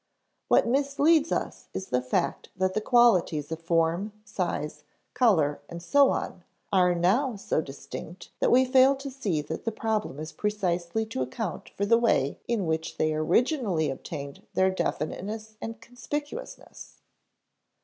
[0.47, 6.09] What misleads us is the fact that the qualities of form, size, color, and so
[6.09, 6.43] on,
[6.73, 11.21] are now so distinct that we fail to see that the problem is precisely to
[11.21, 16.97] account for the way in which they originally obtained their definiteness and conspicuousness.